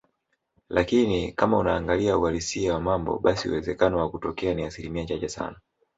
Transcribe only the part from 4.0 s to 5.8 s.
kutokea ni asilimia chache sana